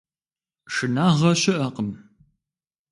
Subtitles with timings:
[0.73, 1.89] Шынагъэ щыӀэкъым.